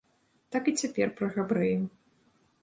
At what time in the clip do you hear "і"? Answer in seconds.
0.71-0.73